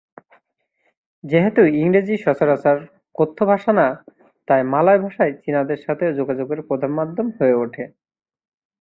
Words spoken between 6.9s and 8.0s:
মাধ্যম হয়ে উঠে।